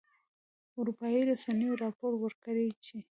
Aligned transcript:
اروپایي 0.79 1.21
رسنیو 1.29 1.79
راپور 1.83 2.11
ورکړی 2.19 2.67
چې 2.85 2.97